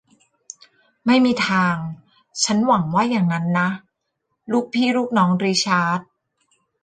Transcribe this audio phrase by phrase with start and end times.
[1.05, 1.75] ไม่มีทาง
[2.43, 3.69] ฉันหวังว่าอย่างนั้นนะ
[4.51, 5.99] ลูกพี่ลูกน้องริชาร์ด